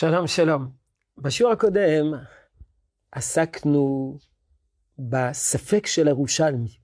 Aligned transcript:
שלום, 0.00 0.26
שלום. 0.26 0.70
בשיעור 1.18 1.52
הקודם 1.52 2.12
עסקנו 3.12 4.18
בספק 4.98 5.86
של 5.86 6.06
הירושלמי. 6.06 6.78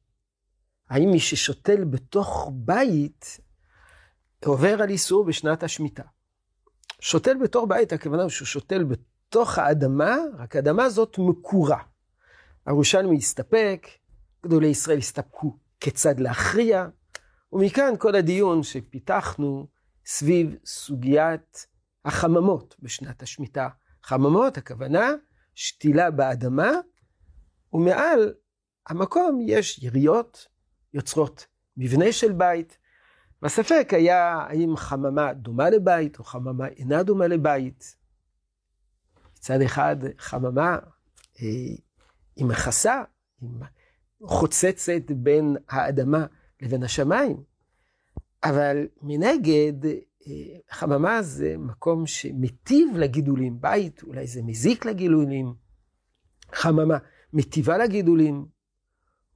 האם 0.91 1.11
מי 1.11 1.21
ששותל 1.21 1.85
בתוך 1.85 2.51
בית 2.53 3.41
עובר 4.45 4.83
על 4.83 4.89
איסור 4.89 5.25
בשנת 5.25 5.63
השמיטה? 5.63 6.03
שותל 7.01 7.37
בתוך 7.43 7.65
בית, 7.69 7.93
הכוונה 7.93 8.23
הוא 8.23 8.31
שהוא 8.31 8.47
שותל 8.47 8.85
בתוך 8.85 9.59
האדמה, 9.59 10.17
רק 10.39 10.57
האדמה 10.57 10.85
הזאת 10.85 11.17
מקורה. 11.19 11.83
הירושלמי 12.67 13.17
הסתפק, 13.17 13.87
גדולי 14.47 14.67
ישראל 14.67 14.99
הסתפקו 14.99 15.57
כיצד 15.81 16.21
להכריע, 16.21 16.87
ומכאן 17.53 17.95
כל 17.99 18.15
הדיון 18.15 18.63
שפיתחנו 18.63 19.67
סביב 20.07 20.57
סוגיית 20.65 21.67
החממות 22.07 22.77
בשנת 22.83 23.23
השמיטה. 23.23 23.69
חממות, 24.03 24.59
הכוונה, 24.59 25.11
שתילה 25.55 26.11
באדמה, 26.11 26.71
ומעל 27.73 28.35
המקום 28.87 29.41
יש 29.47 29.83
יריות, 29.83 30.47
יוצרות 30.95 31.47
מבנה 31.77 32.13
של 32.13 32.33
בית, 32.33 32.79
והספק 33.43 33.89
היה 33.93 34.35
האם 34.49 34.77
חממה 34.77 35.33
דומה 35.33 35.71
לבית 35.71 36.19
או 36.19 36.25
חממה 36.25 36.67
אינה 36.67 37.03
דומה 37.03 37.27
לבית. 37.27 37.97
מצד 39.37 39.61
אחד, 39.61 39.97
חממה 40.19 40.79
אה, 41.43 41.47
היא 42.37 42.47
מכסה, 42.47 43.03
היא 43.41 43.51
חוצצת 44.23 45.11
בין 45.11 45.57
האדמה 45.69 46.27
לבין 46.61 46.83
השמיים, 46.83 47.43
אבל 48.45 48.89
מנגד, 49.03 49.73
חממה 50.71 51.23
זה 51.23 51.55
מקום 51.59 52.07
שמטיב 52.07 52.97
לגידולים, 52.97 53.61
בית 53.61 54.03
אולי 54.03 54.27
זה 54.27 54.43
מזיק 54.43 54.85
לגידולים, 54.85 55.55
חממה 56.53 56.99
מטיבה 57.33 57.79
לגידולים, 57.79 58.47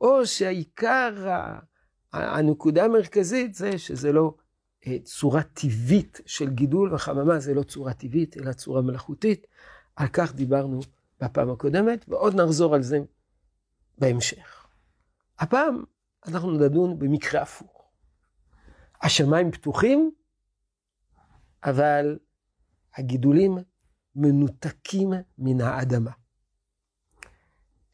או 0.00 0.26
שהעיקר, 0.26 1.14
הנקודה 2.12 2.84
המרכזית 2.84 3.54
זה 3.54 3.78
שזה 3.78 4.12
לא 4.12 4.34
אה, 4.86 4.96
צורה 5.04 5.42
טבעית 5.42 6.20
של 6.26 6.50
גידול, 6.50 6.94
וחממה 6.94 7.38
זה 7.38 7.54
לא 7.54 7.62
צורה 7.62 7.94
טבעית, 7.94 8.36
אלא 8.36 8.52
צורה 8.52 8.82
מלאכותית. 8.82 9.46
על 9.96 10.08
כך 10.08 10.34
דיברנו 10.34 10.80
בפעם 11.20 11.50
הקודמת, 11.50 12.04
ועוד 12.08 12.40
נחזור 12.40 12.74
על 12.74 12.82
זה 12.82 12.98
בהמשך. 13.98 14.66
הפעם 15.38 15.84
אנחנו 16.26 16.50
נדון 16.50 16.98
במקרה 16.98 17.42
הפוך. 17.42 17.90
השמיים 19.02 19.50
פתוחים, 19.50 20.10
אבל 21.64 22.18
הגידולים 22.96 23.58
מנותקים 24.14 25.10
מן 25.38 25.60
האדמה. 25.60 26.10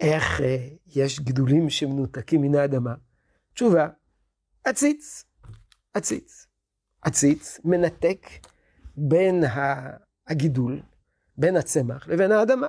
איך 0.00 0.40
אה, 0.40 0.68
יש 0.86 1.20
גידולים 1.20 1.70
שמנותקים 1.70 2.42
מן 2.42 2.54
האדמה? 2.54 2.94
תשובה, 3.54 3.88
עציץ, 4.64 5.24
עציץ. 5.94 6.46
עציץ 7.02 7.60
מנתק 7.64 8.26
בין 8.96 9.44
הגידול, 10.26 10.82
בין 11.36 11.56
הצמח 11.56 12.08
לבין 12.08 12.32
האדמה. 12.32 12.66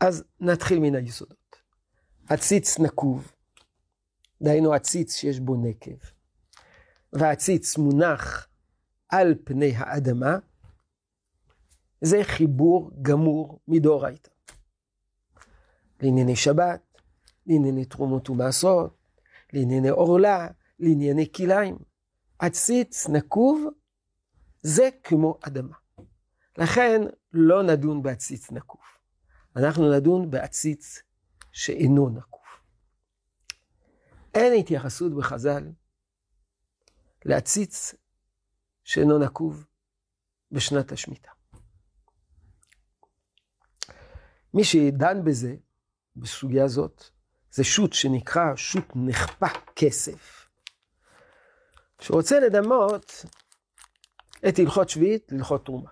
אז 0.00 0.24
נתחיל 0.40 0.78
מן 0.78 0.94
היסודות. 0.94 1.56
עציץ 2.28 2.78
נקוב, 2.78 3.32
דהיינו 4.42 4.72
עציץ 4.72 5.14
שיש 5.14 5.40
בו 5.40 5.56
נקב, 5.56 6.06
והעציץ 7.12 7.78
מונח 7.78 8.48
על 9.08 9.34
פני 9.44 9.72
האדמה, 9.76 10.38
זה 12.00 12.20
חיבור 12.24 12.90
גמור 13.02 13.60
מדאורייתא. 13.68 14.30
לענייני 16.02 16.36
שבת, 16.36 17.00
לענייני 17.46 17.84
תרומות 17.84 18.30
ומעשרות, 18.30 18.96
לענייני 19.52 19.88
עורלה, 19.88 20.48
לענייני 20.78 21.32
כליים. 21.32 21.78
עציץ 22.38 23.08
נקוב 23.08 23.64
זה 24.62 24.88
כמו 25.02 25.38
אדמה. 25.40 25.76
לכן 26.58 27.00
לא 27.32 27.62
נדון 27.62 28.02
בעציץ 28.02 28.50
נקוב. 28.50 28.80
אנחנו 29.56 29.92
נדון 29.92 30.30
בעציץ 30.30 31.02
שאינו 31.52 32.08
נקוב. 32.08 32.42
אין 34.34 34.60
התייחסות 34.60 35.14
בחז"ל 35.14 35.70
לעציץ 37.24 37.94
שאינו 38.86 39.18
נקוב 39.18 39.66
בשנת 40.50 40.92
השמיטה. 40.92 41.30
מי 44.54 44.64
שדן 44.64 45.24
בזה, 45.24 45.56
בסוגיה 46.16 46.64
הזאת, 46.64 47.04
זה 47.50 47.64
שו"ת 47.64 47.92
שנקרא 47.92 48.56
שו"ת 48.56 48.92
נחפא 48.94 49.46
כסף, 49.76 50.48
שרוצה 52.00 52.40
לדמות 52.40 53.24
את 54.48 54.58
הלכות 54.58 54.88
שביעית 54.88 55.32
להלכות 55.32 55.64
תרומה, 55.64 55.90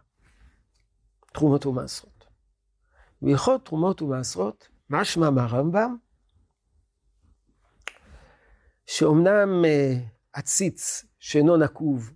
תרומות 1.32 1.66
ומעשרות. 1.66 2.26
בהלכות 3.22 3.66
תרומות 3.66 4.03
ומעשרות, 4.03 4.69
משמע 4.91 5.31
מהרמב"ם, 5.31 5.97
שאומנם 8.87 9.65
אה, 9.65 9.94
עציץ 10.32 11.05
שאינו 11.19 11.56
נקוב 11.56 12.12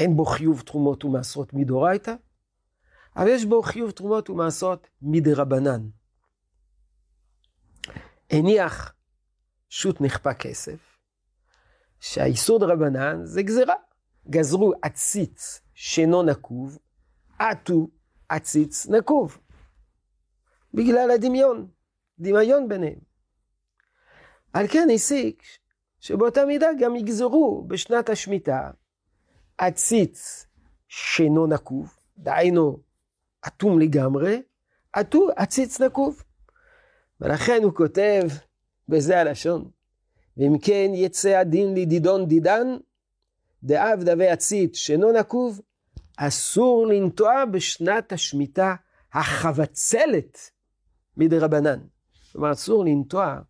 אין 0.00 0.16
בו 0.16 0.24
חיוב 0.24 0.62
תרומות 0.66 1.04
ומעשרות 1.04 1.54
מדאורייתא, 1.54 2.14
אבל 3.16 3.28
יש 3.28 3.44
בו 3.44 3.62
חיוב 3.62 3.90
תרומות 3.90 4.30
ומעשרות 4.30 4.86
מדרבנן. 5.02 5.88
הניח 8.30 8.94
שו"ת 9.68 10.00
נכפה 10.00 10.34
כסף, 10.34 10.98
שהאיסור 12.00 12.58
דרבנן 12.58 13.24
זה 13.24 13.42
גזירה. 13.42 13.74
גזרו 14.30 14.72
עציץ 14.82 15.60
שאינו 15.74 16.22
נקוב, 16.22 16.78
עטו 17.38 17.88
עציץ 18.28 18.86
נקוב. 18.86 19.38
בגלל 20.74 21.10
הדמיון, 21.10 21.68
דמיון 22.18 22.68
ביניהם. 22.68 22.98
על 24.52 24.66
כן 24.68 24.88
הסיק 24.94 25.42
שבאותה 26.00 26.44
מידה 26.44 26.68
גם 26.80 26.96
יגזרו 26.96 27.64
בשנת 27.68 28.08
השמיטה 28.08 28.70
עציץ 29.60 30.46
שאינו 30.88 31.46
נקוב, 31.46 31.96
דהיינו 32.18 32.78
אטום 33.46 33.78
לגמרי, 33.78 34.42
עטו 34.92 35.28
עציץ 35.36 35.80
נקוב. 35.80 36.22
ולכן 37.20 37.60
הוא 37.62 37.74
כותב 37.74 38.22
בזה 38.88 39.20
הלשון, 39.20 39.70
ואם 40.36 40.58
כן 40.62 40.90
יצא 40.94 41.28
הדין 41.28 41.74
לדידון 41.74 42.26
דידן, 42.26 42.66
דאב 43.62 44.02
דבי 44.02 44.28
עציץ 44.28 44.76
שאינו 44.76 45.12
נקוב, 45.12 45.60
אסור 46.16 46.86
לנטוע 46.86 47.44
בשנת 47.44 48.12
השמיטה 48.12 48.74
החבצלת 49.12 50.38
מדרבנן. 51.16 51.80
כלומר, 52.32 52.52
אסור 52.52 52.84
לנטוע 52.84 53.40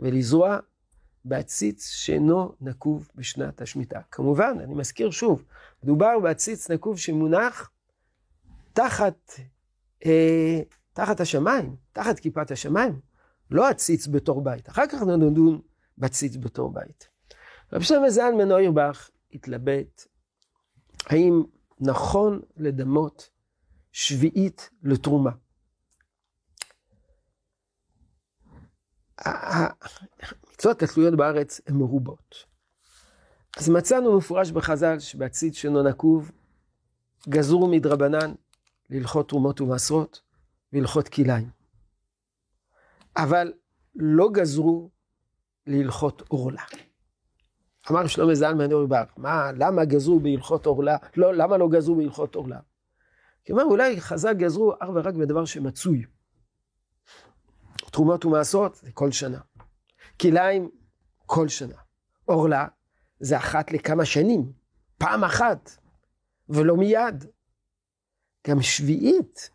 ולזרוע 0.00 0.58
בעציץ 1.24 1.88
שאינו 1.88 2.52
נקוב 2.60 3.08
בשנת 3.14 3.60
השמיטה. 3.60 4.00
כמובן, 4.10 4.56
אני 4.64 4.74
מזכיר 4.74 5.10
שוב, 5.10 5.44
מדובר 5.82 6.18
בעציץ 6.22 6.70
נקוב 6.70 6.98
שמונח 6.98 7.70
תחת, 8.72 9.32
אה, 10.06 10.60
תחת 10.92 11.20
השמיים, 11.20 11.76
תחת 11.92 12.18
כיפת 12.18 12.50
השמיים, 12.50 13.00
לא 13.50 13.68
עציץ 13.68 14.06
בתור 14.06 14.44
בית. 14.44 14.68
אחר 14.68 14.86
כך 14.86 15.02
נדון 15.02 15.60
בעציץ 15.98 16.36
בתור 16.36 16.72
בית. 16.72 17.08
רבי 17.72 17.84
שלמה 17.84 18.10
זלמן 18.10 18.52
אוירבך 18.52 19.10
התלבט 19.32 20.06
האם 21.06 21.42
נכון 21.80 22.40
לדמות 22.56 23.30
שביעית 23.92 24.70
לתרומה. 24.82 25.30
המצוות 30.54 30.82
התלויות 30.82 31.14
בארץ 31.14 31.60
הן 31.66 31.74
מרובות. 31.74 32.34
אז 33.56 33.68
מצאנו 33.68 34.18
מפורש 34.18 34.50
בחז"ל 34.50 34.98
שבעציץ 34.98 35.54
שאינו 35.56 35.82
נקוב, 35.82 36.30
גזרו 37.28 37.68
מדרבנן 37.68 38.34
להלכות 38.90 39.28
תרומות 39.28 39.60
ומעשרות 39.60 40.20
והלכות 40.72 41.08
כליים. 41.08 41.50
אבל 43.16 43.52
לא 43.94 44.28
גזרו 44.32 44.90
להלכות 45.66 46.22
עורלה. 46.28 46.62
אמר 47.90 48.06
שלמה 48.06 48.34
זלמן 48.34 48.72
אורי 48.72 48.86
מה, 49.16 49.52
למה 49.52 49.84
גזרו 49.84 50.20
בהלכות 50.20 50.66
עורלה? 50.66 50.96
לא, 51.16 51.34
למה 51.34 51.56
לא 51.56 51.68
גזרו 51.68 51.96
בהלכות 51.96 52.34
עורלה? 52.34 52.58
כי 53.44 53.52
אומר, 53.52 53.64
אולי 53.64 54.00
חז"ל 54.00 54.32
גזרו 54.32 54.72
אך 54.80 54.88
ורק 54.94 55.14
בדבר 55.14 55.44
שמצוי. 55.44 56.04
תרומות 57.76 58.24
ומעשרות 58.24 58.74
זה 58.74 58.92
כל 58.92 59.10
שנה. 59.10 59.38
כליים 60.20 60.70
כל 61.26 61.48
שנה. 61.48 61.76
עורלה 62.24 62.66
זה 63.20 63.36
אחת 63.36 63.72
לכמה 63.72 64.04
שנים, 64.04 64.52
פעם 64.98 65.24
אחת, 65.24 65.70
ולא 66.48 66.76
מיד. 66.76 67.24
גם 68.48 68.62
שביעית 68.62 69.50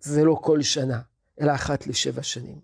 זה 0.00 0.24
לא 0.24 0.38
כל 0.42 0.62
שנה, 0.62 1.00
אלא 1.40 1.54
אחת 1.54 1.86
לשבע 1.86 2.22
שנים. 2.22 2.60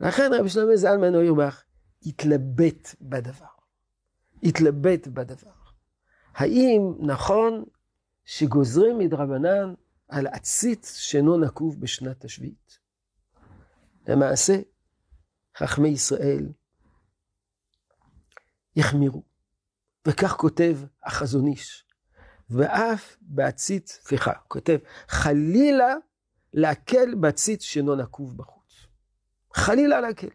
לכן 0.00 0.30
רבי 0.38 0.48
שלמה 0.48 0.76
זלמן 0.76 1.14
אוירבך 1.14 1.62
התלבט 2.06 2.94
בדבר. 3.00 3.46
התלבט 4.42 5.06
בדבר. 5.06 5.50
האם 6.34 6.94
נכון 7.00 7.64
שגוזרים 8.24 8.98
מדרבנן 8.98 9.74
על 10.08 10.26
עציץ 10.26 10.96
שאינו 10.96 11.38
נקוב 11.38 11.80
בשנת 11.80 12.24
השביעית? 12.24 12.78
למעשה, 14.08 14.56
חכמי 15.56 15.88
ישראל 15.88 16.48
יחמירו. 18.76 19.22
וכך 20.08 20.32
כותב 20.32 20.78
החזון 21.02 21.46
איש. 21.46 21.84
ואף 22.50 23.16
בעציץ, 23.20 24.00
סליחה, 24.02 24.32
כותב, 24.48 24.78
חלילה 25.08 25.94
להקל 26.52 27.14
בעציץ 27.14 27.62
שאינו 27.62 27.94
נקוב 27.94 28.36
בחוץ. 28.36 28.86
חלילה 29.54 30.00
להקל. 30.00 30.28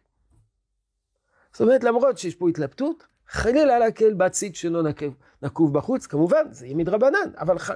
זאת 1.52 1.62
אומרת, 1.62 1.84
למרות 1.84 2.18
שיש 2.18 2.36
פה 2.36 2.50
התלבטות, 2.50 3.08
חלילה 3.28 3.80
להקל 3.80 4.14
בעציץ 4.14 4.56
שאינו 4.56 4.82
נקוב, 4.82 5.18
נקוב 5.42 5.74
בחוץ, 5.74 6.08
כמובן, 6.08 6.52
זה 6.52 6.66
יהיה 6.66 6.76
מדרבנן, 6.76 7.32
אבל 7.38 7.60
ח... 7.60 7.72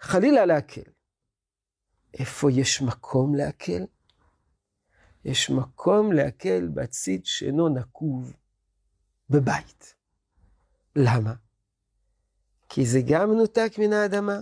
חלילה 0.00 0.46
להקל. 0.46 0.90
איפה 2.18 2.52
יש 2.52 2.82
מקום 2.82 3.34
להקל? 3.34 3.84
יש 5.24 5.50
מקום 5.50 6.12
להקל 6.12 6.68
בעציץ 6.68 7.26
שאינו 7.26 7.68
נקוב 7.68 8.32
בבית. 9.30 9.94
למה? 10.96 11.34
כי 12.68 12.86
זה 12.86 13.00
גם 13.06 13.30
מנותק 13.30 13.72
מן 13.78 13.92
האדמה, 13.92 14.38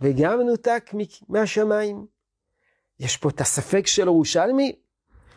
וגם 0.00 0.38
מנותק 0.38 0.90
מהשמיים. 1.28 2.06
יש 3.00 3.16
פה 3.16 3.28
את 3.28 3.40
הספק 3.40 3.86
של 3.86 4.02
ירושלמי, 4.02 4.76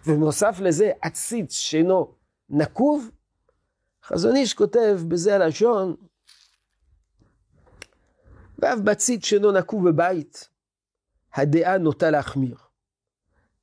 ובנוסף 0.07 0.57
לזה 0.59 0.91
עציץ 1.01 1.53
שאינו 1.53 2.13
נקוב. 2.49 3.09
חזון 4.03 4.35
איש 4.35 4.53
כותב 4.53 4.99
בזה 5.07 5.35
הלשון, 5.35 5.95
ואף 8.59 8.79
בציץ 8.79 9.25
שאינו 9.25 9.51
נקוב 9.51 9.89
בבית, 9.89 10.49
הדעה 11.33 11.77
נוטה 11.77 12.09
להחמיר. 12.09 12.68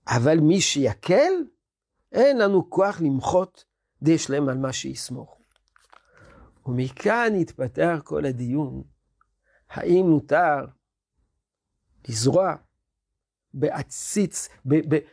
אבל 0.08 0.40
מי 0.40 0.60
שיקל, 0.60 1.32
אין 2.12 2.38
לנו 2.38 2.70
כוח 2.70 3.00
למחות 3.00 3.64
די 4.02 4.18
שלם 4.18 4.48
על 4.48 4.58
מה 4.58 4.72
שיסמוך. 4.72 5.38
ומכאן 6.66 7.34
התפתח 7.40 8.00
כל 8.04 8.24
הדיון, 8.24 8.82
האם 9.70 10.06
מותר 10.06 10.66
לזרוע 12.08 12.54
בעציץ, 13.54 14.48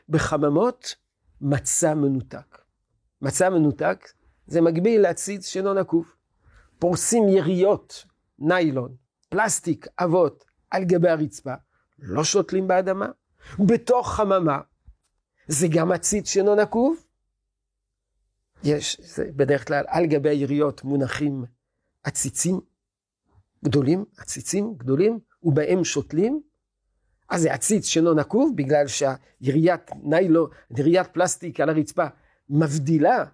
בחממות, 0.09 0.95
מצע 1.41 1.93
מנותק. 1.93 2.57
מצע 3.21 3.49
מנותק 3.49 4.09
זה 4.47 4.61
מקביל 4.61 5.01
לעציץ 5.01 5.47
שאינו 5.47 5.73
נקוב. 5.73 6.15
פורסים 6.79 7.23
יריות, 7.29 8.05
ניילון, 8.39 8.95
פלסטיק, 9.29 9.87
אבות, 9.99 10.45
על 10.71 10.83
גבי 10.83 11.09
הרצפה, 11.09 11.53
לא 11.99 12.23
שותלים 12.23 12.67
באדמה. 12.67 13.07
בתוך 13.59 14.13
חממה, 14.13 14.59
זה 15.47 15.67
גם 15.67 15.91
עציץ 15.91 16.29
שאינו 16.29 16.55
נקוב, 16.55 17.03
יש, 18.63 19.01
זה 19.01 19.25
בדרך 19.35 19.67
כלל 19.67 19.83
על 19.87 20.05
גבי 20.05 20.29
היריות 20.29 20.83
מונחים 20.83 21.45
עציצים 22.03 22.59
גדולים, 23.63 24.05
עציצים 24.17 24.73
גדולים, 24.77 25.19
ובהם 25.43 25.83
שותלים. 25.83 26.41
אז 27.29 27.41
זה 27.41 27.53
עציץ 27.53 27.85
שאינו 27.85 28.13
נקוב, 28.13 28.53
בגלל 28.55 28.85
שהיריית 28.87 29.91
ניילו, 30.03 30.47
יריית 30.77 31.07
פלסטיק 31.07 31.59
על 31.59 31.69
הרצפה 31.69 32.05
מבדילה, 32.49 33.25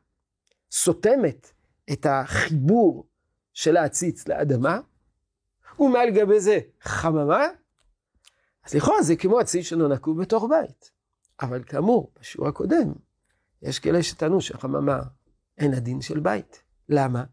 סותמת 0.72 1.52
את 1.92 2.06
החיבור 2.10 3.08
של 3.54 3.78
העציץ 3.78 4.28
לאדמה, 4.28 4.80
ומעל 5.80 6.10
גבי 6.10 6.40
זה 6.40 6.60
חממה, 6.82 7.48
אז 8.66 8.74
לכאורה 8.74 9.02
זה 9.02 9.16
כמו 9.16 9.40
עציץ 9.40 9.66
שאינו 9.66 9.88
נקוב 9.88 10.22
בתוך 10.22 10.46
בית. 10.50 10.99
אבל 11.42 11.64
כאמור, 11.64 12.12
בשיעור 12.20 12.48
הקודם, 12.48 12.94
יש 13.62 13.80
כאלה 13.80 14.04
שטענו 14.04 14.42
שחממה 14.42 15.00
אין 15.58 15.74
הדין 15.74 16.02
של 16.02 16.20
בית. 16.20 16.64
למה? 16.90 17.24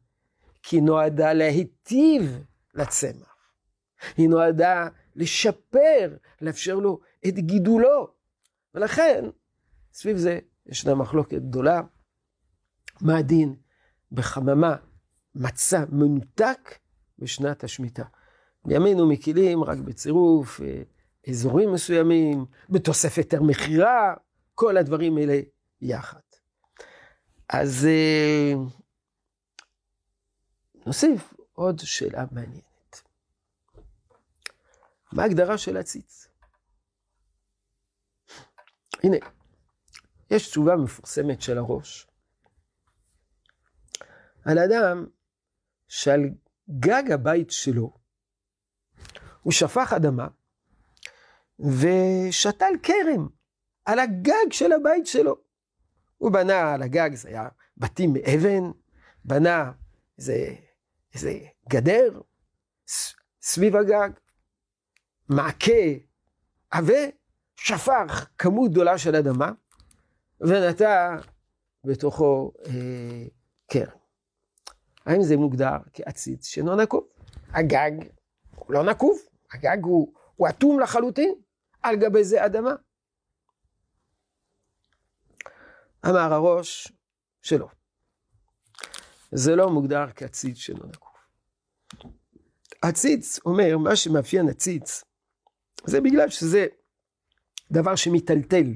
כי 0.62 0.80
נועדה 0.80 1.32
להיטיב 1.32 2.44
לצמח. 2.74 3.36
היא 4.16 4.28
נועדה 4.28 4.88
לשפר, 5.16 6.16
לאפשר 6.40 6.74
לו 6.74 7.00
את 7.28 7.34
גידולו. 7.34 8.14
ולכן, 8.74 9.24
סביב 9.92 10.16
זה 10.16 10.38
ישנה 10.66 10.94
מחלוקת 10.94 11.42
גדולה. 11.42 11.80
מה 13.00 13.16
הדין 13.16 13.54
בחממה 14.12 14.76
מצע 15.34 15.84
מנותק 15.92 16.78
בשנת 17.18 17.64
השמיטה? 17.64 18.04
בימינו 18.64 19.08
מקילים 19.08 19.64
רק 19.64 19.78
בצירוף 19.78 20.60
אה, 21.26 21.32
אזורים 21.32 21.72
מסוימים, 21.72 22.46
בתוספת 22.70 23.18
יותר 23.18 23.42
מכירה, 23.42 24.14
כל 24.54 24.76
הדברים 24.76 25.16
האלה 25.16 25.40
יחד. 25.80 26.20
אז 27.48 27.86
אה, 27.86 28.52
נוסיף 30.86 31.34
עוד 31.52 31.80
שאלה 31.80 32.24
מעניינת. 32.30 33.02
מה 35.12 35.22
ההגדרה 35.22 35.58
של 35.58 35.76
עציץ? 35.76 36.28
הנה, 39.02 39.16
יש 40.30 40.48
תשובה 40.48 40.76
מפורסמת 40.76 41.42
של 41.42 41.58
הראש 41.58 42.06
על 44.44 44.58
אדם 44.58 45.06
שעל 45.88 46.20
גג 46.70 47.10
הבית 47.14 47.50
שלו 47.50 47.92
הוא 49.42 49.52
שפך 49.52 49.92
אדמה 49.96 50.28
ושתל 51.60 52.72
כרם 52.82 53.28
על 53.84 53.98
הגג 53.98 54.52
של 54.52 54.72
הבית 54.72 55.06
שלו. 55.06 55.36
הוא 56.18 56.32
בנה 56.32 56.74
על 56.74 56.82
הגג, 56.82 57.10
זה 57.14 57.28
היה 57.28 57.48
בתים 57.76 58.12
מאבן, 58.12 58.70
בנה 59.24 59.72
איזה, 60.18 60.54
איזה 61.14 61.38
גדר 61.68 62.20
סביב 63.42 63.76
הגג, 63.76 64.10
מעקה 65.28 65.72
עבה, 66.70 66.98
שפך 67.56 68.28
כמות 68.38 68.70
גדולה 68.70 68.98
של 68.98 69.16
אדמה, 69.16 69.52
ונטע 70.40 71.16
בתוכו 71.84 72.52
אה, 72.66 73.24
קרן. 73.70 73.96
האם 75.06 75.22
זה 75.22 75.36
מוגדר 75.36 75.76
כעציץ 75.92 76.46
שאינו 76.46 76.76
נקוב? 76.76 77.08
הגג 77.48 77.92
הוא 78.56 78.72
לא 78.72 78.84
נקוב, 78.84 79.18
הגג 79.52 79.84
הוא, 79.84 80.12
הוא 80.36 80.48
אטום 80.48 80.80
לחלוטין, 80.80 81.34
על 81.88 81.96
גבי 81.96 82.24
זה 82.24 82.46
אדמה. 82.46 82.74
אמר 86.06 86.32
הראש 86.32 86.92
שלא. 87.42 87.68
זה 89.32 89.56
לא 89.56 89.70
מוגדר 89.70 90.06
כעציץ 90.16 90.56
שאינו 90.56 90.86
נקוב. 90.86 91.12
עציץ 92.82 93.38
אומר, 93.46 93.78
מה 93.78 93.96
שמאפיין 93.96 94.48
עציץ, 94.48 95.04
זה 95.84 96.00
בגלל 96.00 96.28
שזה 96.28 96.66
דבר 97.70 97.96
שמיטלטל. 97.96 98.66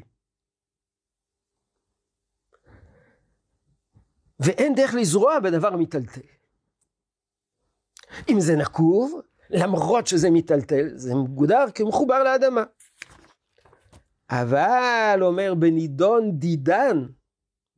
ואין 4.40 4.74
דרך 4.74 4.94
לזרוע 4.94 5.40
בדבר 5.40 5.76
מיטלטל. 5.76 6.20
אם 8.28 8.40
זה 8.40 8.56
נקוב, 8.56 9.20
למרות 9.50 10.06
שזה 10.06 10.30
מיטלטל, 10.30 10.88
זה 10.94 11.14
מוגדר 11.14 11.64
כמחובר 11.74 12.22
לאדמה. 12.22 12.64
אבל, 14.30 15.18
אומר 15.22 15.54
בנידון 15.54 16.38
דידן, 16.38 17.06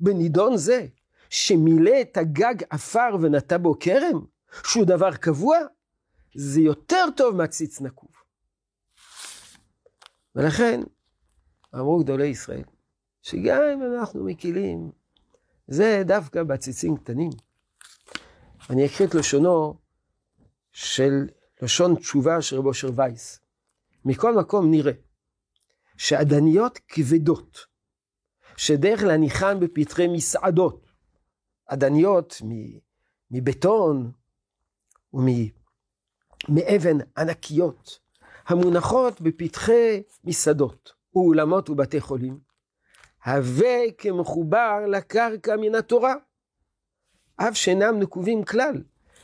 בנידון 0.01 0.57
זה, 0.57 0.87
שמילא 1.31 2.01
את 2.01 2.17
הגג 2.17 2.55
עפר 2.71 3.17
ונטע 3.23 3.59
בו 3.59 3.79
כרם, 3.81 4.25
שהוא 4.65 4.85
דבר 4.85 5.17
קבוע, 5.17 5.59
זה 6.35 6.61
יותר 6.61 7.05
טוב 7.17 7.37
מהציץ 7.37 7.81
נקוב. 7.81 8.11
ולכן, 10.35 10.81
אמרו 11.75 11.99
גדולי 11.99 12.27
ישראל, 12.27 12.65
שגם 13.23 13.63
אם 13.75 13.83
אנחנו 13.83 14.25
מקילים, 14.25 14.91
זה 15.69 16.03
דווקא 16.07 16.43
בעציצים 16.43 16.97
קטנים. 16.97 17.31
אני 18.71 18.87
אקריא 18.87 19.09
את 19.09 19.15
לשונו 19.15 19.79
של 20.73 21.27
לשון 21.63 21.95
תשובה 21.95 22.43
של 22.43 22.57
רבו 22.57 22.69
אושר 22.69 22.91
וייס. 22.95 23.41
מכל 24.05 24.35
מקום 24.35 24.71
נראה 24.71 24.93
שעדניות 25.97 26.79
כבדות, 26.89 27.59
שדרך 28.57 29.03
להניחן 29.03 29.61
בפתחי 29.61 30.07
מסעדות, 30.09 30.93
עדניות 31.67 32.43
מבטון 33.31 34.13
ומאבן 35.15 36.99
ענקיות, 37.19 37.99
המונחות 38.47 39.21
בפתחי 39.21 40.03
מסעדות, 40.25 40.93
ואולמות 41.15 41.71
ובתי 41.71 42.01
חולים, 42.01 42.39
הווה 43.25 43.79
כמחובר 43.99 44.87
לקרקע 44.89 45.57
מן 45.57 45.75
התורה, 45.75 46.15
אף 47.37 47.57
שאינם 47.57 47.99
נקובים 47.99 48.45
כלל, 48.45 48.83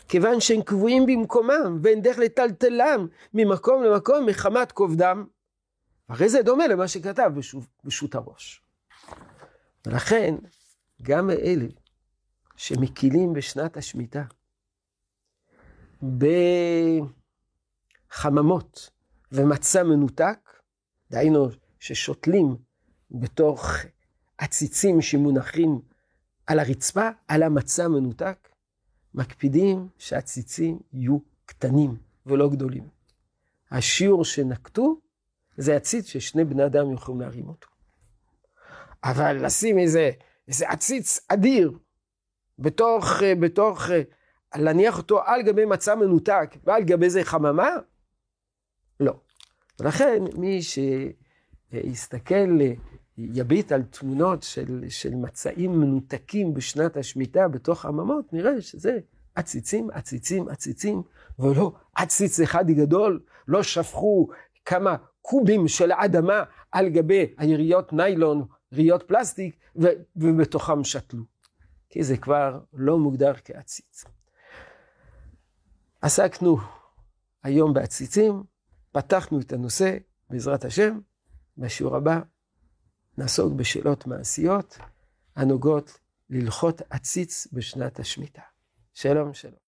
כיוון 0.09 0.41
שהם 0.41 0.63
קבועים 0.63 1.07
במקומם, 1.07 1.79
ואין 1.83 2.03
דרך 2.03 2.19
לטלטלם 2.19 3.07
ממקום 3.35 3.83
למקום 3.83 4.27
מחמת 4.27 4.73
כובדם. 4.73 5.27
הרי 6.09 6.29
זה 6.29 6.43
דומה 6.43 6.67
למה 6.67 6.88
שכתב 6.88 7.31
בשו"ת 7.85 8.15
הראש. 8.15 8.62
ולכן, 9.87 10.35
גם 11.03 11.31
אלה 11.31 11.67
שמקילים 12.57 13.33
בשנת 13.33 13.77
השמיטה, 13.77 14.25
בחממות 18.09 18.91
ומצע 19.33 19.83
מנותק, 19.83 20.61
דהיינו 21.11 21.49
ששותלים 21.81 22.57
בתוך 23.11 23.67
עציצים 24.38 25.03
שמונחים 25.03 25.81
על 26.47 26.59
הרצפה, 26.59 27.09
על 27.29 27.43
המצע 27.43 27.88
מנותק, 27.88 28.49
מקפידים 29.15 29.88
שהציצים 29.99 30.79
יהיו 30.93 31.19
קטנים 31.47 31.97
ולא 32.27 32.50
גדולים. 32.50 32.88
השיעור 33.71 34.25
שנקטו 34.25 35.00
זה 35.59 35.77
עציץ 35.77 36.07
ששני 36.07 36.45
בני 36.45 36.67
אדם 36.67 36.93
יכולים 36.93 37.21
להרים 37.21 37.49
אותו. 37.49 37.69
אבל 39.05 39.47
לשים 39.47 39.79
איזה, 39.79 40.11
איזה 40.49 40.69
עציץ 40.69 41.21
אדיר 41.29 41.79
בתוך, 42.59 43.23
בתוך, 43.41 43.83
להניח 44.55 44.99
אותו 44.99 45.23
על 45.25 45.43
גבי 45.43 45.65
מצע 45.65 45.95
מנותק 45.95 46.57
ועל 46.65 46.83
גבי 46.83 47.11
זה 47.11 47.25
חממה? 47.25 47.71
לא. 49.00 49.21
ולכן 49.81 50.23
מי 50.37 50.61
שיסתכל, 51.73 52.59
יביט 53.19 53.73
על 53.73 53.83
תמונות 53.83 54.43
של, 54.43 54.85
של 54.88 55.15
מצעים 55.15 55.81
מנותקים 55.81 56.55
בשנת 56.55 56.97
השמיטה 56.97 57.49
בתוך 57.49 57.81
חממות, 57.81 58.33
נראה 58.33 58.61
שזה 58.61 58.99
עציצים, 59.35 59.91
עציצים, 59.91 60.49
עציצים, 60.49 61.03
ולא 61.38 61.73
עציץ 61.95 62.41
אחד 62.41 62.71
גדול, 62.71 63.21
לא 63.49 63.62
שפכו 63.62 64.29
כמה 64.65 64.97
קובים 65.28 65.68
של 65.68 65.92
אדמה 65.92 66.42
על 66.73 66.88
גבי 66.88 67.35
היריות 67.38 67.92
ניילון, 67.92 68.47
יריות 68.73 69.02
פלסטיק, 69.02 69.56
ובתוכם 70.16 70.85
שתלו. 70.85 71.25
כי 71.88 72.02
זה 72.02 72.16
כבר 72.16 72.61
לא 72.73 72.99
מוגדר 72.99 73.32
כעציץ. 73.44 74.04
עסקנו 76.00 76.56
היום 77.42 77.75
בעציצים, 77.75 78.42
פתחנו 78.92 79.40
את 79.40 79.52
הנושא, 79.52 79.97
בעזרת 80.30 80.64
השם, 80.64 80.99
בשיעור 81.58 81.97
הבא 81.97 82.20
נעסוק 83.18 83.52
בשאלות 83.52 84.06
מעשיות 84.06 84.78
הנוגעות 85.37 85.99
ללכות 86.30 86.82
עציץ 86.90 87.47
בשנת 87.52 87.99
השמיטה. 87.99 88.42
שלום, 88.94 89.35
שלום. 89.35 89.58